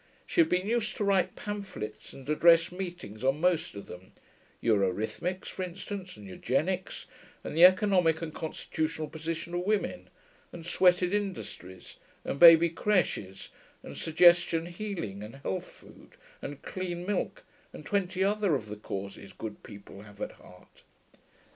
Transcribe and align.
She 0.25 0.41
had 0.41 0.49
been 0.49 0.65
used 0.65 0.97
to 0.97 1.03
write 1.03 1.35
pamphlets 1.35 2.11
and 2.11 2.27
address 2.27 2.71
meetings 2.71 3.23
on 3.23 3.39
most 3.39 3.75
of 3.75 3.85
them: 3.85 4.13
eurhythmics, 4.63 5.45
for 5.45 5.61
instance, 5.61 6.17
and 6.17 6.25
eugenics, 6.27 7.05
and 7.43 7.55
the 7.55 7.65
economic 7.65 8.19
and 8.23 8.33
constitutional 8.33 9.09
position 9.09 9.53
of 9.53 9.59
women, 9.59 10.09
and 10.51 10.65
sweated 10.65 11.13
industries, 11.13 11.97
and 12.25 12.39
baby 12.39 12.71
crèches, 12.71 13.49
and 13.83 13.95
suggestion 13.95 14.65
healing, 14.65 15.21
and 15.21 15.35
health 15.35 15.67
food, 15.67 16.17
and 16.41 16.63
clean 16.63 17.05
milk, 17.05 17.43
and 17.71 17.85
twenty 17.85 18.23
other 18.23 18.55
of 18.55 18.69
the 18.69 18.77
causes 18.77 19.33
good 19.33 19.61
people 19.61 20.01
have 20.01 20.19
at 20.19 20.31
heart. 20.31 20.81